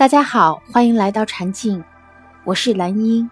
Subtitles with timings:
[0.00, 1.84] 大家好，欢迎来到禅静，
[2.44, 3.28] 我是兰英。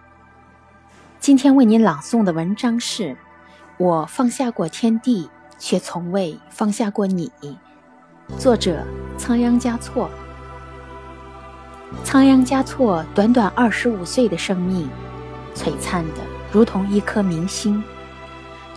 [1.19, 3.05] 今天为您朗诵的文章是
[3.79, 5.27] 《我放下过天地，
[5.57, 7.31] 却从未放下过你》，
[8.37, 8.85] 作者
[9.17, 10.11] 仓央嘉措。
[12.03, 14.87] 仓央嘉措短短二十五岁的生命，
[15.55, 17.83] 璀璨的如同一颗明星，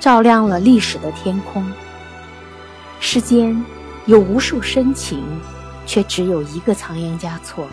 [0.01, 1.63] 照亮了历史的天空。
[3.01, 3.63] 世间
[4.07, 5.23] 有无数深情。
[5.93, 7.67] 却只有一个仓央嘉措。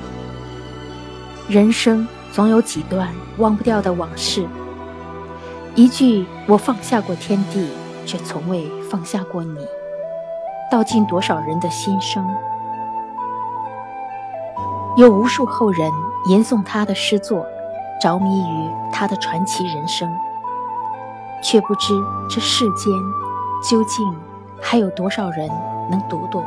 [1.48, 4.46] 人生总有几段忘不掉的往事。
[5.74, 7.70] 一句“我放下过天地，
[8.06, 9.56] 却从未放下过你”，
[10.70, 12.22] 道尽多少人的心声。
[14.98, 15.90] 有无数后人
[16.26, 17.46] 吟诵他的诗作，
[18.02, 20.06] 着迷于他的传奇人生，
[21.42, 21.94] 却不知
[22.30, 22.92] 这世间
[23.64, 24.14] 究竟
[24.62, 25.50] 还有多少人
[25.90, 26.44] 能读懂。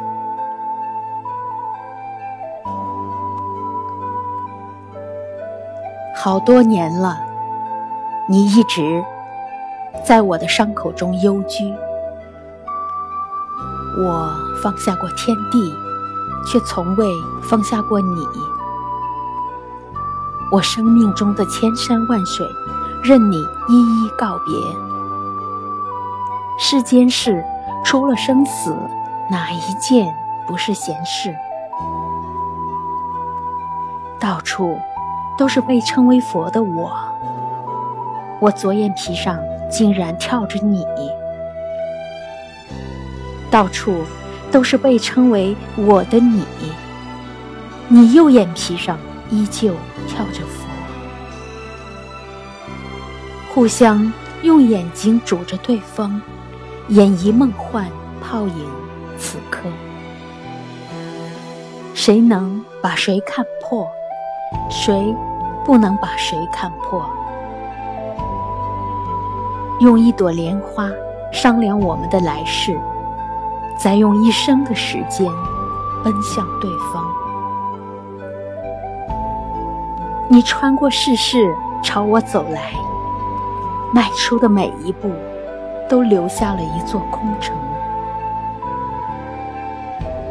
[6.25, 7.19] 好多年了，
[8.28, 9.05] 你一直
[10.06, 11.75] 在我的伤口中幽居。
[13.98, 15.75] 我放下过天地，
[16.47, 17.09] 却从未
[17.50, 18.25] 放下过你。
[20.53, 22.47] 我生命中的千山万水，
[23.03, 24.55] 任你一一告别。
[26.56, 27.45] 世间事，
[27.84, 28.73] 除了生死，
[29.28, 30.15] 哪一件
[30.47, 31.34] 不是闲事？
[34.20, 34.78] 到处。
[35.38, 36.92] 都是被称为佛的我，
[38.41, 39.38] 我左眼皮上
[39.70, 40.84] 竟然跳着你，
[43.50, 44.05] 到处
[44.50, 46.44] 都是被称为我的你，
[47.88, 48.98] 你右眼皮上
[49.30, 49.75] 依旧
[50.06, 50.66] 跳着佛，
[53.53, 56.20] 互相用眼睛煮着对方，
[56.88, 57.86] 演绎梦幻
[58.20, 58.66] 泡影
[59.19, 59.62] 此刻，
[61.94, 63.88] 谁能把谁看破？
[64.69, 65.14] 谁
[65.64, 67.05] 不能把谁看破？
[69.81, 70.88] 用一朵莲花
[71.32, 72.78] 商量我们的来世，
[73.76, 75.26] 再用一生的时间
[76.04, 77.04] 奔向对方。
[80.28, 82.72] 你穿过世事朝我走来，
[83.93, 85.10] 迈出的每一步
[85.88, 87.56] 都留下了一座空城。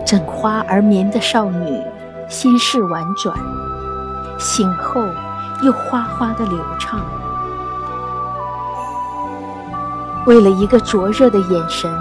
[0.06, 1.82] 枕花而眠的少女，
[2.30, 3.36] 心事婉转。
[4.42, 5.06] 醒后，
[5.62, 7.00] 又哗哗的流畅。
[10.26, 11.92] 为了一个灼热的眼神，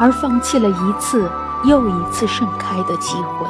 [0.00, 1.30] 而放弃了一次
[1.64, 3.46] 又一次盛开的机会，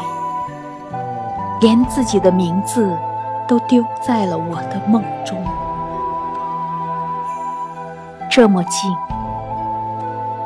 [1.60, 2.96] 连自己的名字
[3.46, 5.40] 都丢在了我的梦中。
[8.28, 8.90] 这么近，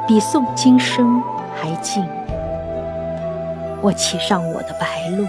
[0.06, 1.22] 比诵经声
[1.56, 2.06] 还近。
[3.80, 5.26] 我骑上我的白鹿，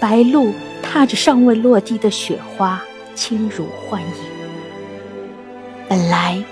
[0.00, 0.54] 白鹿。
[0.92, 2.82] 踏着尚未落地的雪花，
[3.14, 4.08] 轻如幻影。
[5.88, 6.42] 本来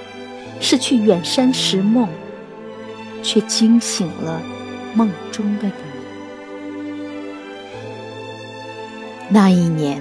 [0.60, 2.08] 是去远山拾梦，
[3.20, 4.40] 却惊醒了
[4.94, 5.72] 梦中的你。
[9.28, 10.00] 那一年，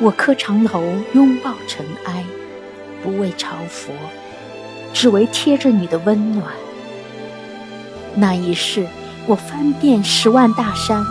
[0.00, 2.24] 我磕长头拥抱尘埃，
[3.02, 3.92] 不为朝佛，
[4.94, 6.46] 只为贴着你的温暖。
[8.14, 8.86] 那一世，
[9.26, 11.04] 我翻遍十万大山，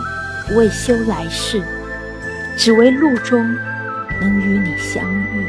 [0.48, 1.62] 不为修来世。
[2.58, 3.56] 只为路中
[4.20, 5.46] 能与你相遇。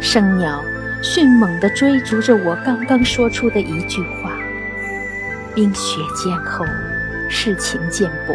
[0.00, 0.64] 生鸟
[1.02, 4.30] 迅猛地追逐着我刚刚说出的一句话。
[5.56, 6.64] 冰雪渐厚，
[7.28, 8.34] 世情渐薄，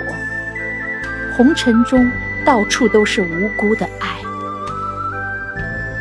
[1.35, 2.11] 红尘中
[2.45, 4.17] 到处都是无辜的爱。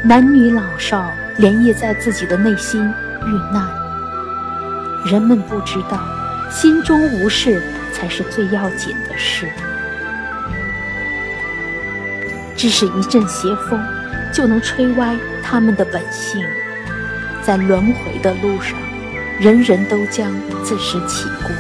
[0.03, 2.85] 男女老少连夜在自己的内心
[3.25, 3.67] 遇难。
[5.07, 6.01] 人们不知道，
[6.51, 9.49] 心中无事才是最要紧的事。
[12.57, 13.79] 只是一阵邪风，
[14.33, 16.43] 就能吹歪他们的本性。
[17.43, 18.77] 在轮回的路上，
[19.39, 20.33] 人人都将
[20.65, 21.51] 自食其果。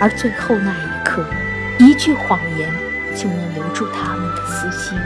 [0.00, 1.24] 而最后那一刻，
[1.78, 2.68] 一句谎言
[3.14, 4.98] 就能留住他们的私心。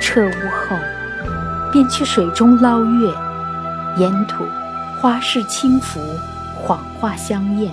[0.00, 0.76] 彻悟后，
[1.72, 3.14] 便去水中捞月，
[3.96, 4.44] 沿途
[5.00, 6.00] 花市轻浮，
[6.56, 7.72] 谎话相验。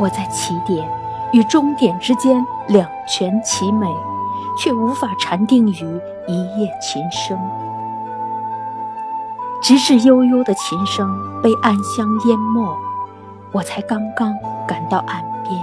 [0.00, 0.84] 我在起点。
[1.34, 3.88] 与终点之间两全其美，
[4.56, 7.36] 却无法禅定于一夜琴声。
[9.60, 11.10] 直至悠悠的琴声
[11.42, 12.78] 被暗香淹没，
[13.50, 14.32] 我才刚刚
[14.64, 15.58] 赶到岸边。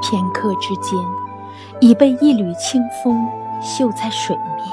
[0.00, 0.98] 片刻之间，
[1.78, 3.28] 已被一缕清风
[3.60, 4.66] 绣在水面。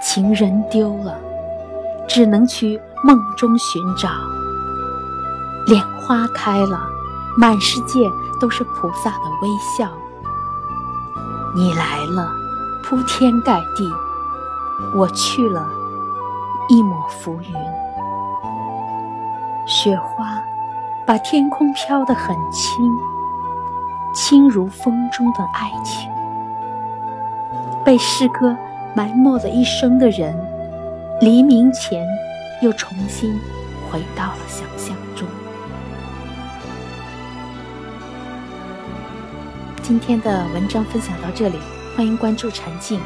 [0.00, 1.18] 情人丢了，
[2.06, 4.08] 只能去梦中寻找。
[5.66, 6.80] 莲花开了，
[7.36, 8.10] 满世界
[8.40, 9.88] 都是菩萨的微笑。
[11.54, 12.28] 你来了，
[12.82, 13.84] 铺天盖地；
[14.96, 15.68] 我去了，
[16.68, 17.54] 一抹浮云。
[19.66, 20.42] 雪花
[21.06, 22.74] 把天空飘得很轻，
[24.14, 26.10] 轻如风中的爱情。
[27.84, 28.56] 被诗歌
[28.94, 30.34] 埋没了一生的人，
[31.20, 32.06] 黎明前
[32.60, 33.38] 又重新
[33.90, 34.96] 回到了想象
[39.82, 41.58] 今天的文章分享到这里，
[41.96, 43.00] 欢迎关注陈静。